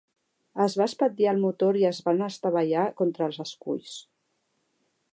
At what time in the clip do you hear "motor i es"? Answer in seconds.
1.43-2.01